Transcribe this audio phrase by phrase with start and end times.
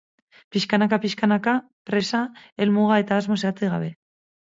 [0.53, 1.53] Piskanaka piskanaka,
[1.89, 2.21] presa,
[2.65, 3.93] helmuga eta asmo zehatzik gabe.